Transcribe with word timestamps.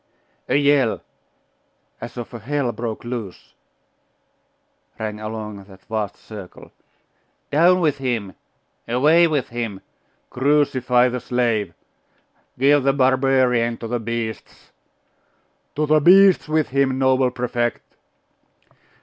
A 0.49 0.55
yell, 0.55 1.03
as 2.01 2.17
of 2.17 2.33
all 2.33 2.39
hell 2.39 2.71
broke 2.71 3.03
loose, 3.03 3.53
rang 4.97 5.19
along 5.19 5.63
that 5.65 5.85
vast 5.85 6.15
circle 6.15 6.71
'Down 7.51 7.79
with 7.81 7.99
him!' 7.99 8.33
'Away 8.87 9.27
with 9.27 9.49
him!' 9.49 9.81
'Crucify 10.31 11.09
the 11.09 11.19
slave!' 11.19 11.75
'Give 12.57 12.81
the 12.81 12.93
barbarian 12.93 13.77
to 13.77 13.87
the 13.87 13.99
beasts!' 13.99 14.71
'To 15.75 15.85
the 15.85 15.99
beasts 15.99 16.47
with 16.49 16.69
him, 16.69 16.97
noble 16.97 17.29
Prefect! 17.29 17.83